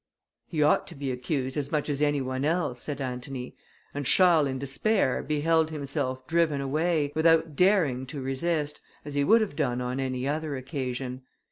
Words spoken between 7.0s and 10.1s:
without daring to resist, as he would have done on